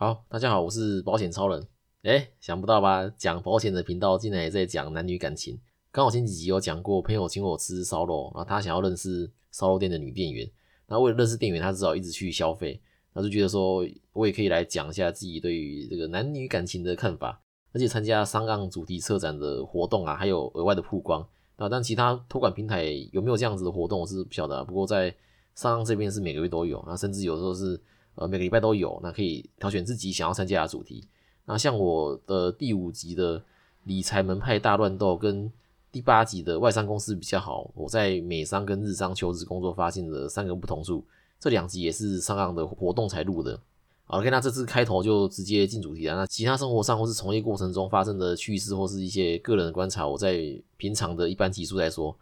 [0.00, 1.66] 好，大家好，我是保险超人。
[2.04, 3.12] 哎，想不到吧？
[3.16, 5.58] 讲保险的频道竟然也在讲男女感情。
[5.90, 10.48] 刚好前几集有讲过，朋友请我吃烧肉，然后他想要认识烧肉店的女店员。
[10.86, 12.80] 那为了认识店员，他只好一直去消费。
[13.12, 17.42] 那就觉得说，我也可以来讲一下自己对于这个男女感情的看法。
[17.72, 21.26] 而且参加商岸主题车展的活动啊，还有额外的曝光
[21.56, 21.68] 那。
[21.68, 24.64] 但其他托管平台有没有这样子的活动，我是不晓得。
[24.64, 25.12] 不过在
[25.56, 27.82] 商岸这边是每个月都有，那甚至有时候是。
[28.18, 31.06] 呃，每个礼拜都有，那可以挑选自己想要参加的主题。
[31.44, 33.40] 那像我的第五集的
[33.84, 35.50] 理财门派大乱斗，跟
[35.92, 41.04] 第八集的外商公司比较好，我在美商跟日商求职工作发现的三个不同处。
[41.38, 43.58] 这两集也是上岸的活动才录的。
[44.08, 46.16] OK，那这次开头就直接进主题了。
[46.16, 52.16] 那其他生活上或是从业过程中发生的趣事，或是一些个人的观察，我在平常的一般集数来说。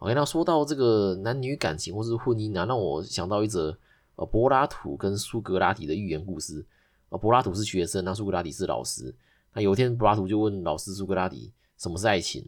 [0.00, 3.74] OK，那说到这个男女感情或是婚姻啊，让我想到一则。
[4.20, 6.64] 呃，柏拉图跟苏格拉底的寓言故事。
[7.08, 9.14] 呃，柏拉图是学生，那苏格拉底是老师。
[9.54, 12.46] 那有一天，柏拉图就问老师苏格拉底什么是爱情。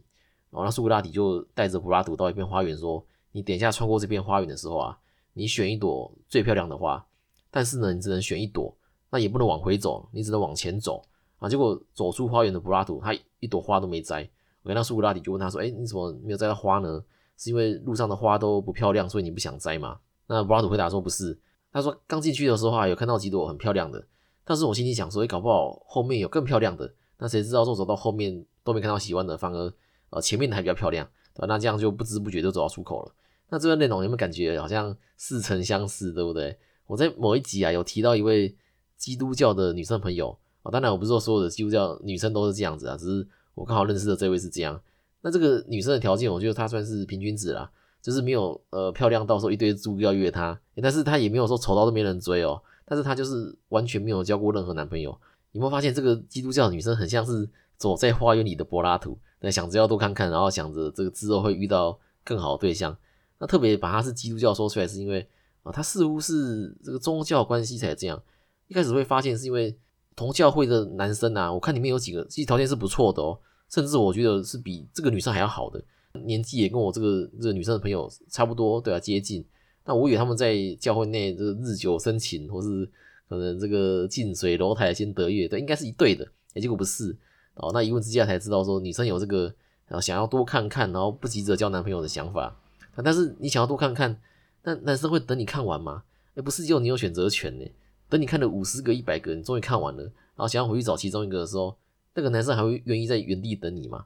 [0.51, 4.99] 然后，那苏格拉底就带着柏拉图到一片花园，说：“你等一下穿过这片花园的时候啊，
[5.33, 7.03] 你选一朵最漂亮的花，
[7.49, 8.71] 但是呢，你只能选一朵，
[9.09, 11.03] 那也不能往回走，你只能往前走
[11.39, 14.21] 啊。”结果走出花园的柏拉图，他一朵花都没摘。
[14.63, 17.03] OK，那苏格拉底就问他说：“哎，你怎么没有摘到花呢？
[17.35, 21.35] 是因为路上的花都不漂亮，所以你不想摘吗？”那柏拉图回答说：“不是。”
[21.73, 24.07] 他说刚进去的时候啊，有看到几朵很漂亮的，
[24.45, 29.73] 但是我心里想说，搞不好后面有更漂亮的，那谁知道说走到后面都没看到喜欢的，反而
[30.11, 31.47] 呃前面的还比较漂亮，对吧？
[31.47, 33.11] 那这样就不知不觉就走到出口了。
[33.49, 36.55] 那这个内容有没有感觉好像似曾相识，对不对？
[36.85, 38.55] 我在某一集啊有提到一位
[38.95, 44.79] 基督教的女生朋友啊，当然我不是说所有的基督教女生都是这样子啊，只是我刚好认识的这位是这样。
[45.21, 47.71] 那这个女生的条件，我觉得她算是平均值啦。
[48.03, 55.17] 就是没有呃漂亮到时候一堆猪要约她，但是她也没有说丑到都没人追哦，但是她就是完全没有交过任何男朋友。
[55.53, 62.95] 有没有发现这个基督教女生很像是走在花园里的柏拉图，那想着要多看看，然后想着这个之后会遇到更好的对象。
[63.39, 65.25] 那特别把她是基督教说出来，是因为
[65.61, 68.21] 啊，她似乎是这个宗教关系才这样。
[68.67, 69.77] 一开始会发现是因为
[70.15, 75.81] 同教会的男生啊，我看里面有几个其实条件是不错的哦，甚至我觉得是比这个女生还要好的。
[76.21, 79.43] 年纪也跟我这个这个女生的朋友差不多，对啊，接近。
[79.85, 82.87] 那我以为他们在教会内这个日久生情，或是
[83.27, 86.23] 可能这个近水楼台先得月，对，应该是一对的。
[86.53, 87.15] 哎，结果不是
[87.55, 87.71] 哦。
[87.73, 89.45] 那一问之下才知道说，女生有这个
[89.87, 92.55] 然后想要多看看，然后不急着交男朋友的想法。
[93.03, 94.15] 但是你想要多看看，
[94.63, 96.03] 那男生会等你看完吗？
[96.35, 97.65] 哎，不是，只有你有选择权呢。
[98.07, 101.75] 等你看了五十个、一百个，你终于看完了，然后想要回去找其中一个的时候，
[102.13, 104.05] 那个男生还会愿意在原地等你吗？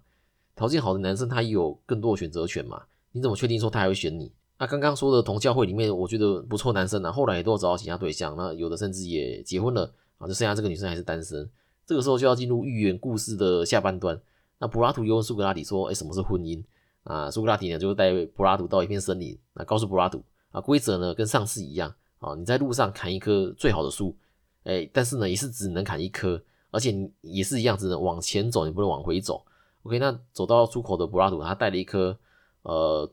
[0.57, 2.81] 条件好的男生，他也有更多的选择权嘛？
[3.13, 4.31] 你怎么确定说他还会选你？
[4.57, 11.47] 那刚刚说的同教会里面，我觉得不错男生呢，后来也都找到其他对象，那有的甚至也结婚了啊，就剩下这个女生还是单身。
[11.85, 14.19] 这个时候就要进入寓言故事的下半段。
[14.57, 16.61] 那柏拉图又问苏格拉底说：“哎，什么是婚姻？”
[17.05, 24.15] 啊，苏格拉底呢就带柏拉图到一片森林，那告诉柏拉图啊，规则呢跟上次一样啊，你在路上砍一棵最好的树，
[24.63, 26.41] 哎，但是呢也是只能砍一棵，
[26.71, 29.45] 而且也是一样，只能往前走，你不能往回走。
[29.83, 32.17] OK，那走到出口的柏拉图，他带了一棵，
[32.63, 33.09] 呃，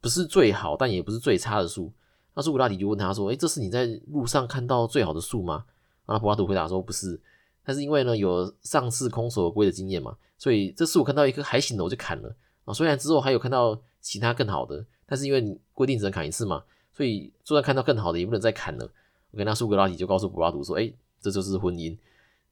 [0.00, 1.92] 不是最好，但也不是最差的树。
[2.34, 5.64] 那苏格拉底就问他说：“哎，这是你在路上看到最好的树吗？”
[6.06, 7.20] 那柏拉图回答说：“不是，
[7.64, 12.34] 但是因为呢有上次空手而归的经验嘛，所以这次我看到一棵还行的，我就砍了
[12.64, 12.72] 啊。
[12.72, 16.62] 虽然之后还有看到其他更好的，但是因为规定只能砍一次嘛，
[16.92, 18.88] 所以就算看到更好的也不能再砍了。
[19.34, 21.96] OK，那苏格拉底就告诉柏拉图说：“哎，这就是婚姻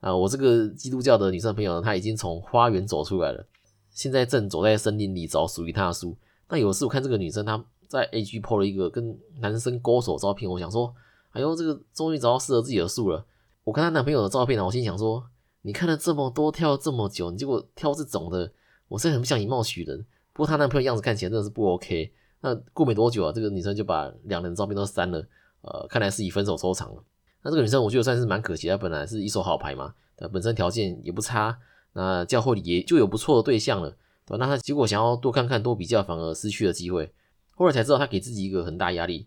[0.01, 0.15] 啊！
[0.15, 3.47] 我这个基督教的女生朋友呢，她已经从花园走出来了。”
[3.97, 6.15] 现在正走在森林里找属于他的树。
[6.51, 10.95] 那有一次我看这个女生她在 A G PO 了一个跟男生勾手照片，我想说，
[11.31, 13.25] 哎呦，这个终于找到适合自己的树了。
[13.65, 15.25] 我看她男朋友的照片呢，我心想说，
[15.63, 18.53] 你看了这么多，挑了这么久，你结果挑这种的，
[18.89, 20.05] 我是很不想以貌取人。
[20.35, 22.13] 不过她男朋友样子看起来真的是不 OK。
[22.43, 25.27] 那过没多久啊，这个女生就把两人照片都删了，
[25.63, 27.03] 呃，看来是以分手收场了。
[27.43, 29.95] 那这个女生我觉得算是蛮可惜，她本来是一手好牌嘛，
[30.31, 31.57] 本身条件也不差。
[31.97, 33.89] 那教会里也就有不错的对象了，
[34.27, 34.37] 对吧？
[34.37, 37.11] 那他结果想要多看看、多比较，反而失去了机会。
[37.53, 39.27] 后来才知道，他给自己一个很大压力，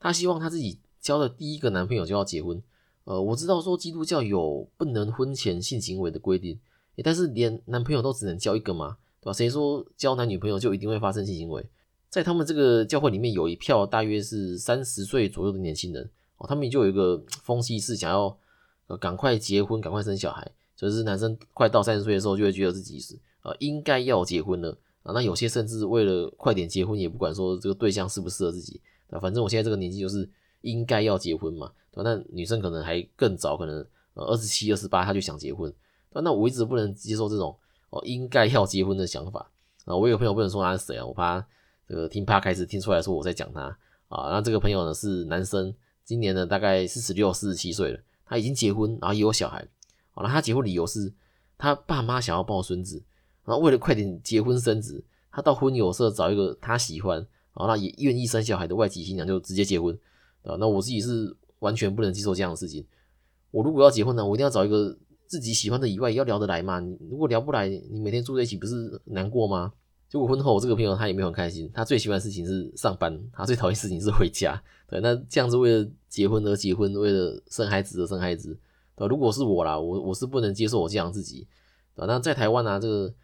[0.00, 2.60] 他希望他自己交的第一个男朋友就要结婚。
[3.04, 6.58] 呃，我知道说基督教有不能婚前性行为的规定，
[7.04, 9.32] 但是连男朋友都只能交一个嘛，对吧？
[9.32, 11.64] 谁说交男女朋友就一定会发生性行为？
[12.10, 18.36] 在他们这个教会里面，有一票大约是三十岁左右的年轻人哦，他们就有一个风气是想要
[18.88, 20.50] 呃赶快结婚、赶快生小孩。
[20.78, 24.70] 就是男生快到三十岁的时候，就会觉得自己是呃应该要结婚了
[25.02, 25.12] 啊。
[25.12, 28.80] 那有些甚至为了快点结婚，也不管说这个对象适不适合自己
[29.10, 29.18] 啊。
[29.18, 30.30] 反正我现在这个年纪就是
[30.60, 32.08] 应该要结婚嘛，对吧？
[32.08, 33.84] 那女生可能还更早，可能
[34.14, 35.74] 呃二十七、二十八他就想结婚，
[36.12, 37.56] 那我一直不能接受这种
[37.90, 39.50] 哦应该要结婚的想法
[39.84, 39.96] 啊。
[39.96, 41.44] 我有朋友不能说他是谁啊，我怕
[41.88, 43.76] 这个听怕开始听出来说我在讲他
[44.06, 44.30] 啊。
[44.30, 45.74] 那这个朋友呢是男生，
[46.04, 49.66] 今年呢大概四十六、四十七岁了，他已经结婚，然后也有小孩。
[50.18, 51.12] 好了，他结婚理由是
[51.56, 53.00] 他爸妈想要抱孙子，
[53.44, 55.00] 然后为了快点结婚生子，
[55.30, 59.96] 他到婚友社找一个他喜欢，然后那也愿意生小孩的外籍新娘就直接结婚
[60.42, 60.56] 啊。
[60.58, 62.84] 那我自己是完全不能接受这样的事情。
[63.52, 64.98] 我如果要结婚呢，我一定要找一个
[65.28, 66.80] 自己喜欢的以外，要聊得来嘛。
[66.80, 69.72] 你如果聊不来，你每天住在一起不是难过吗？
[70.08, 71.70] 结果婚后，我这个朋友他也没有很开心。
[71.72, 74.60] 他最喜欢的事情是上班，他最讨厌事情是回家。
[74.88, 78.58] 对，那这样子为了结婚而结婚，为了生孩子而生孩子，
[78.98, 81.46] 对如果是我啦，我我是不能接受我这样自己。
[81.94, 83.14] 对那在台湾呢，这个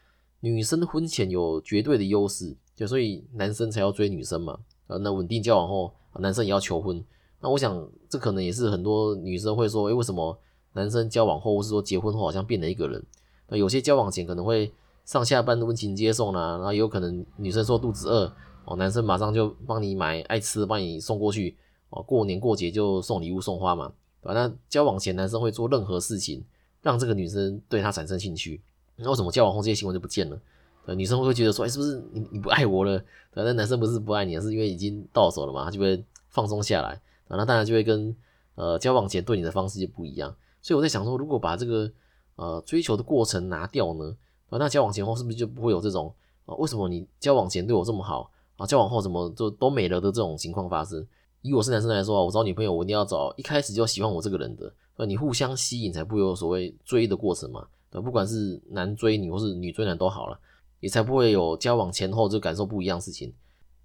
[0.41, 4.59] 女生婚前有绝对的优势，就所以男生才要追女生嘛。
[4.87, 7.03] 啊，那稳定交往后，男生也要求婚。
[7.41, 10.38] 那我想，这可能也是很多女生会说，诶，为什么
[10.75, 13.05] 男生交往后，或是说结婚后，好像变了一个人？
[13.49, 14.73] 那有些交往前可能会
[15.05, 18.32] 上下班的温情接送啦，然后也有可能女生说肚子饿，
[18.65, 21.56] 哦，男生马上就帮你买爱吃的，帮你送过去，
[21.91, 23.93] 哦，过年过节就送礼物送花嘛，
[24.25, 24.35] 对吧？
[24.35, 26.43] 那交往前男生会做任何事情，
[26.81, 28.61] 让这个女生对他产生兴趣，
[28.97, 30.41] 那为什么交往后这些行为就不见了？
[30.87, 33.03] 呃，女生会觉得说，哎，是不是你你不爱我了？
[33.35, 37.00] 那男生不是不爱你，是因为已经到手了嘛，他就会放松下来。
[37.29, 38.15] 啊，那当然就会跟
[38.55, 41.91] 呃交往前对你的方式就不一样，所以我在想说，如果把这个
[42.37, 44.15] 呃追求的过程拿掉呢，
[44.50, 46.55] 啊，那交往前后是不是就不会有这种啊？
[46.56, 51.06] 为什么你交往前对我这么好啊，交往后怎么就都没了的这种情况发生？
[51.44, 60.41] 以我是男生来说啊，我找女朋友我一定要找一开始就喜欢我这个人的，啊，你互相吸引才不会有所谓追的过程嘛，对，不管是男追女或是女追男都好了，
[60.81, 63.31] 也才不会有交往前后就感受不一样事情。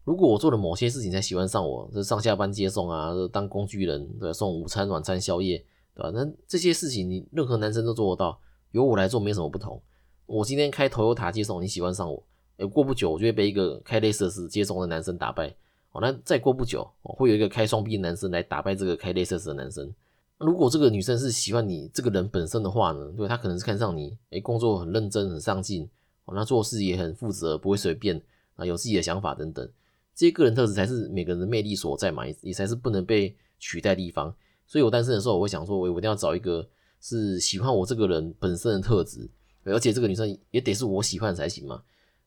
[0.05, 5.61] 如果我做了某些事情才喜欢上我，这上下班接送啊，当工具人，对，送午餐、晚餐、宵夜，
[5.93, 6.11] 对吧？
[6.13, 8.39] 那这些事情你任何男生都做得到，
[8.71, 9.81] 由我来做没什么不同。
[10.25, 12.23] 我今天开头油塔接送，你喜欢上我，
[12.55, 15.53] 哎，过不久我就会被一个开类似斯接送的男生打败。
[15.91, 19.91] 哦，那再过不久，会有一个开双臂的男生来打败这个开类似斯的男生。
[20.37, 25.89] 如果这个女生是喜欢你这个人本身的话呢，对，她可能是看上你，哎，工作很认真、很上进，
[26.25, 28.21] 哦，那做事也很负责，不会随便
[28.55, 29.67] 啊，有自己的想法等等。
[30.15, 34.33] 这些个人特质才是每个人的魅力所在嘛，也也才是不能被取代的地方。
[34.67, 36.65] 所以我单身的时候，我会想说，我我一定要找一个
[37.01, 39.27] 是喜欢我这个人本身的特质，
[39.63, 41.81] 而且这个女生也得是我喜欢才行嘛。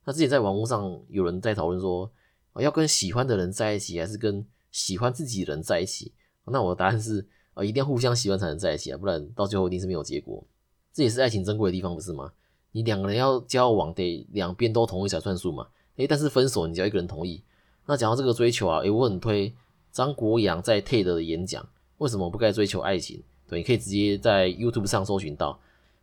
[0.04, 2.10] 那之前在网络上有人在讨论说，
[2.60, 6.12] 要跟喜欢的人在一起，还是跟喜欢自己的人在一起？
[6.44, 10.44] 那我的答案是，啊，一定要互相喜欢才能在一起啊，不然到最后一定是没有结果。
[10.92, 12.32] 这也是爱情珍贵的地方，不是吗？
[12.72, 15.68] 你两个人要交往，得两边都同意才算数嘛。
[15.96, 17.42] 诶，但是分手，你只要一个人同意。
[17.86, 19.54] 那讲到这个追求啊，诶，我很推
[19.90, 21.66] 张国阳在 TED 的演讲，
[21.98, 23.22] 为什么不该追求爱情？
[23.46, 25.60] 对，你可以直接在 YouTube 上搜寻到，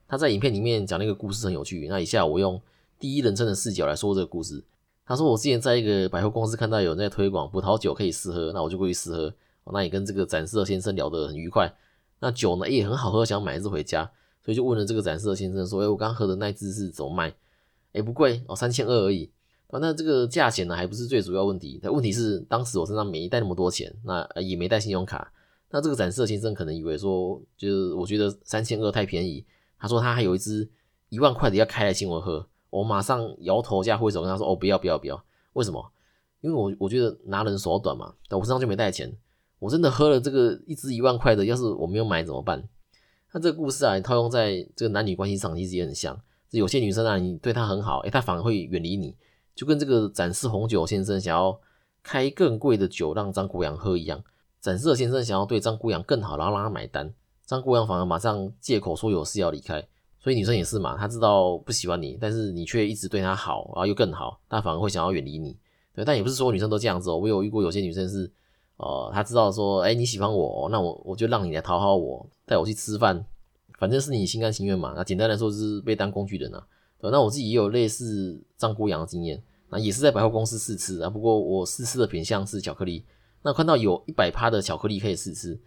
[0.08, 1.88] 他在影片里面讲那个故事很有趣。
[1.88, 2.62] 那以下我用
[3.00, 4.64] 第一人称的视角来说这个故事。
[5.10, 9.34] 他说我之前在一个百货公司看到有人在推广葡萄酒可以试喝，那我就过去试喝。
[9.74, 11.68] 那也跟这个展示的先生聊得很愉快。
[12.20, 14.04] 那酒呢也很好喝，想买一支回家，
[14.46, 17.34] 所以就问了这个展示的先生说：“诶，我刚喝的那支是怎么卖？
[17.94, 19.32] 诶，不贵哦，三千二而已。”
[19.70, 21.80] 啊，那这个价钱呢，还不是最主要问题。
[21.82, 25.34] 但问题是，当时我身上没带那么多钱，那也没带信用卡。
[25.72, 29.44] 那这个展示的先生可能以为说，就是我觉得三千二太便宜。
[29.80, 30.70] 他说他还有一支
[31.10, 35.24] 一万块的要开来请我喝，我马上摇头加挥手跟他说：“哦，不要不要不要！
[35.54, 35.92] 为什么？
[36.42, 38.14] 因为我我觉得拿人手短嘛。
[38.28, 39.12] 但我身上就没带钱，
[39.60, 42.68] 我真的喝了这个一支一万块的，要是我没有买怎么办？
[43.34, 46.20] 那这个故事啊，套用在这个男女关系上其实也很像。
[46.52, 49.16] 有些女生啊，你对她很好，诶，她反而会远离你。
[49.56, 51.60] 就跟这个展示红酒先生想要
[52.02, 54.24] 开更贵的酒让张国阳喝一样，
[54.60, 57.14] 展示的先生想要对张国阳更好，然后让他买单，
[57.46, 59.88] 张国阳反而马上借口说有事要离开。
[60.22, 65.58] 所以女生也是嘛，她知道不喜欢你，但是你却一直对她好，然后又更好，她反而会想要远离你。
[65.96, 67.18] 对，但也不是所有女生都这样子哦。
[67.18, 68.30] 我有遇过有些女生是，
[68.78, 73.26] 呃，她知道说，哎，你喜欢我，那我我就让你来讨好我，带我去吃饭，
[73.78, 74.94] 反正是你心甘情愿嘛。
[74.96, 76.68] 那简单来说就是被当工具人啊。
[77.02, 79.42] 对，那我自己也有类似张国阳的经验。
[79.72, 83.06] 那也是在百货公司试吃啊，不过我试吃的品相是巧克力。
[83.44, 85.58] 那看到有一百趴的巧克力可以试吃，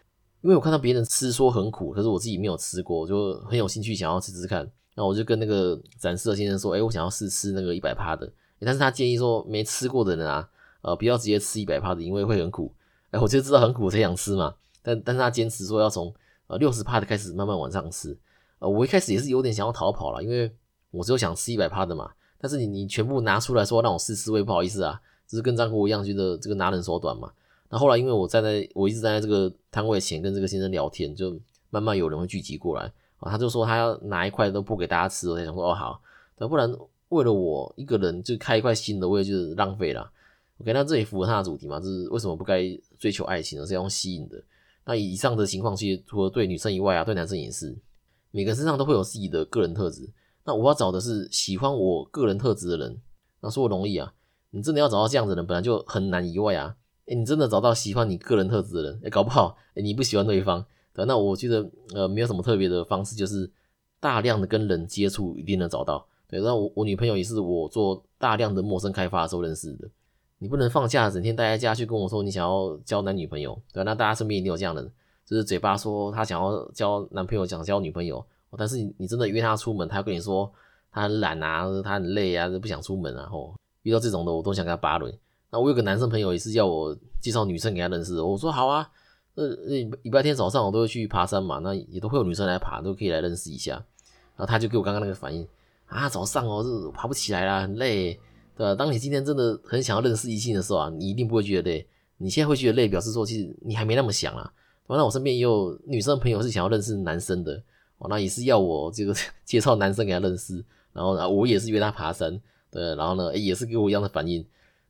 [0.42, 4.68] 因为我看到别人吃说很苦，可是我自己没有吃过，我就很有兴趣想要吃吃看。
[4.94, 8.30] 那我就跟那个展示的先生说：“哎，我想要试吃那个一百帕的。”
[8.60, 10.48] 但是他建议说没吃过的人啊，
[10.82, 12.74] 呃，不要直接吃一百帕的，因为会很苦。
[13.10, 14.54] 哎，我就知道很苦才想吃嘛。
[14.82, 16.12] 但但是他坚持说要从
[16.48, 18.18] 呃六十帕的开始慢慢往上吃。
[18.58, 20.52] 呃，我一开始也是有点想要逃跑了，因为
[20.90, 22.10] 我只有想吃一百帕的嘛。
[22.38, 27.30] 但是你你全部拿出来说让我试试，我也不好意思啊，就是跟张国一样觉得这个拿人手短嘛。
[27.72, 31.34] 那后来因为我站在我一直站在这个摊位前跟这个先生聊天，就
[31.70, 32.84] 慢慢有人会聚集过来
[33.16, 33.30] 啊。
[33.30, 35.98] 他就说他要拿一块都不给大家吃，我才想说哦好，
[36.36, 36.70] 那不然
[37.08, 40.12] 为了我一个人就开一块新的，我也就是浪费了。
[40.60, 41.80] OK，那这也符合他的主题嘛？
[41.80, 42.62] 就是为什么不该
[42.98, 44.36] 追求爱情，而是要用吸引的？
[44.84, 47.74] 那以上的情况其实除了对女生以外啊，对男生也是，
[48.32, 50.06] 每个身上都会有自己的个人特质。
[50.44, 53.00] 那我要找的是喜欢我个人特质的人，
[53.40, 54.12] 那说容易啊，
[54.50, 56.76] 你真的要找到这样的人本来就很难以外啊。
[57.06, 63.50] 哎，你真的找到喜欢你个人特质的人，哎，搞不好哎你不喜欢对方，对那我觉得呃没有什么特别的方式，就是
[64.00, 66.06] 大量的跟人接触一定能找到。
[66.28, 69.88] 对，那我我女朋友也是我做大量的陌生开发的时候认识的。
[70.38, 74.82] 你不能放假整天待在家去跟我说你想要交男女朋友，对那大家身边一定有这样的，
[75.24, 78.24] 就是嘴巴说他想要交男朋友，想交女朋友，
[78.56, 80.50] 但是你真的约他出门，他要跟你说
[80.90, 83.28] 他很懒啊，他很累啊，就不想出门啊。
[83.30, 85.12] 吼，遇到这种的我都想给他八轮。
[85.52, 88.90] 那我有个男生朋友也是要我介绍女生给他认识，我说好啊，
[89.34, 89.46] 呃，
[90.02, 93.74] 礼拜天早上我都会去爬山嘛，那也都会有女生来爬，都可以来认识一下。
[94.34, 95.46] 然后他就给我刚刚那个反应
[95.86, 98.18] 啊，早上哦是爬不起来啦，很累。
[98.54, 98.74] 对吧？
[98.74, 101.86] 当你今天真的很想要认识异性的时候啊，你一定不会觉得累。
[102.18, 104.52] 你现在会觉得累，表示说其实你还没那么想啊。
[104.88, 107.54] 那我身边也有女生朋友是想要认识男生的，
[107.96, 110.62] 哦，那也是要我这个 介绍男生给他认识。
[110.92, 112.38] 然后呢，我也是约他爬山，
[112.70, 114.44] 对，然后呢，也是给我一样的反应。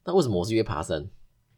[0.04, 1.08] 那为什么我是约爬山？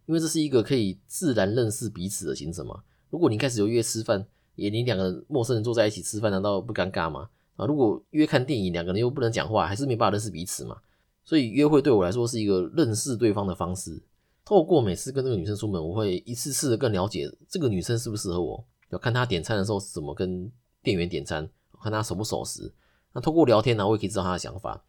[0.06, 2.82] 因为这是一个可以自然认识彼此的行程嘛。
[3.10, 7.30] 如果你开始有约吃饭，也你两个陌生人坐在一起吃饭，难道不尴尬吗？
[7.56, 10.76] 啊，如果约看电影，两个人又不能讲话，还是没办法认识彼此嘛？
[11.24, 14.02] 所以约会对我来说是一个认识对方的方式。
[14.44, 18.62] 透过每次跟这个女生出门，我会一次次的更了解这个女生适不适合我。
[18.90, 21.48] 要看她点餐的时候怎么跟店员点餐，
[21.82, 22.70] 看她熟不熟识。
[23.14, 24.84] 那透过聊天呢，我也可以知道她的想法。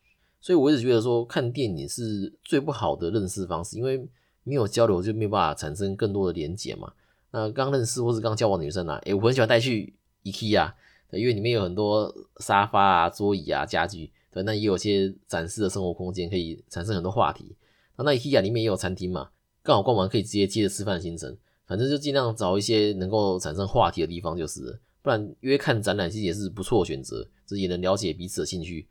[0.46, 4.08] 所以我一直觉得说看电影是最不好的认识方式，因为
[4.44, 6.94] 没有交流就没有办法产生更多的连结嘛。
[7.32, 9.92] 那刚认识或是刚交往的女生啊，诶，我很喜欢带去
[10.24, 10.72] IKEA，
[11.14, 14.12] 因为里面有很多沙发啊、桌椅啊、家具。
[14.32, 17.56] 对，那也有些展示的生活空间，可以产生很多话题。
[17.96, 19.30] 那那 IKEA 里面也有餐厅嘛，
[19.64, 21.36] 刚好逛完可以直接接着吃饭行程。
[21.66, 28.88] 反正就尽量找一些能够产生话题的地方就是，不然约看展览其实也是不错的选择，这也能了解彼此的兴趣。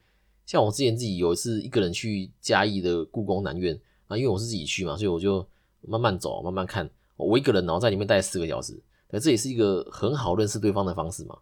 [0.47, 5.47] 像我之前自己有一次一个人去嘉义的故宫南院啊，因为我是自己去嘛，所以我就
[5.81, 6.89] 慢慢走，慢慢看。
[7.17, 11.39] 我一个人然后在里面待四个小时，对，这也是一个很好认识对方的方式嘛。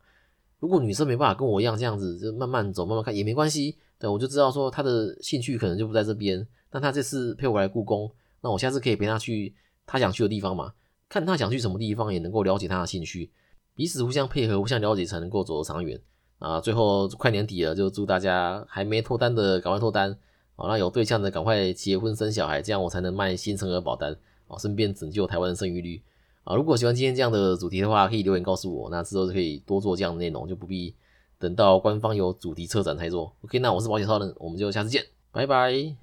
[0.60, 3.76] 如果女生没办法跟我一样这样子，就慢慢走，慢慢看也没关系。
[3.98, 6.46] 对，我就知道说她的兴趣可能就不在这边。
[6.70, 8.10] 那她这次陪我来故宫，
[8.42, 9.54] 那我下次可以陪她去
[9.86, 10.74] 她想去的地方嘛？
[11.08, 13.30] 看她想去什么地方，也能够了解她的兴趣，
[13.74, 16.00] 彼此互相配合，互相了解，才能够走得长远
[16.42, 16.60] 啊！
[16.60, 20.10] 最后快年底了，就祝大家还没脱单的赶快脱单，
[20.56, 24.12] 啊，那有对象的赶快结婚生小孩，这样我才能卖新生儿保单，
[24.48, 26.02] 啊，顺便拯救台湾的生育率。
[26.42, 30.92] 啊，如果喜欢今天这样的主题的话，可以留言告诉我，那之后就可以多做这样的内容，就不必
[31.38, 33.32] 等到官方有主题车展才做。
[33.44, 36.01] OK，那我是保险超人，我们就下次见，拜拜。